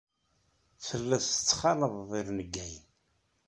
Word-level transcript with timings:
Telliḍ 0.85 1.21
tettxalaḍeḍ 1.23 2.11
irneggayen. 2.19 2.85